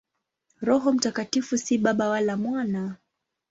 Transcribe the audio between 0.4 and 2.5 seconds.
Roho Mtakatifu si Baba wala